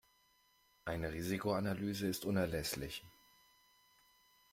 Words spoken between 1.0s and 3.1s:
Risikoanalyse ist unerlässlich.